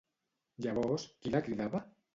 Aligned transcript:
Llavors 0.67 1.07
qui 1.21 1.37
la 1.37 1.45
cridava? 1.51 1.89